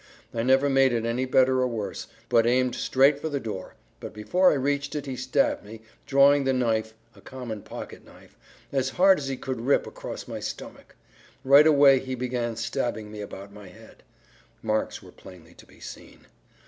I 0.33 0.41
never 0.41 0.67
made 0.67 0.93
it 0.93 1.05
any 1.05 1.25
better 1.25 1.61
or 1.61 1.67
worse, 1.67 2.07
but 2.27 2.47
aimed 2.47 2.73
straight 2.73 3.19
for 3.19 3.29
the 3.29 3.39
door; 3.39 3.75
but 3.99 4.15
before 4.15 4.49
I 4.51 4.55
reached 4.55 4.95
it 4.95 5.05
he 5.05 5.15
stabbed 5.15 5.63
me, 5.63 5.81
drawing 6.07 6.43
the 6.43 6.53
knife 6.53 6.95
(a 7.13 7.21
common 7.21 7.61
pocket 7.61 8.03
knife) 8.03 8.35
as 8.71 8.89
hard 8.89 9.19
as 9.19 9.27
he 9.27 9.37
could 9.37 9.61
rip 9.61 9.85
across 9.85 10.27
my 10.27 10.39
stomach; 10.39 10.95
right 11.43 11.67
away 11.67 11.99
he 11.99 12.15
began 12.15 12.55
stabbing 12.55 13.11
me 13.11 13.21
about 13.21 13.53
my 13.53 13.67
head," 13.67 14.01
(marks 14.63 15.03
were 15.03 15.11
plainly 15.11 15.53
to 15.53 15.67
be 15.67 15.79
seen). 15.79 16.25